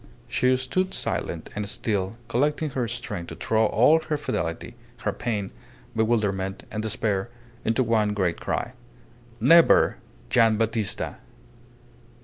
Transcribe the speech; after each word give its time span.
She 0.27 0.57
stood 0.57 0.95
silent 0.95 1.51
and 1.53 1.69
still, 1.69 2.17
collecting 2.27 2.71
her 2.71 2.87
strength 2.87 3.27
to 3.27 3.35
throw 3.35 3.67
all 3.67 3.99
her 3.99 4.17
fidelity, 4.17 4.73
her 5.05 5.13
pain, 5.13 5.51
bewilderment, 5.95 6.63
and 6.71 6.81
despair 6.81 7.29
into 7.63 7.83
one 7.83 8.15
great 8.15 8.39
cry. 8.39 8.73
"Never! 9.39 9.97
Gian' 10.31 10.57
Battista!" 10.57 11.17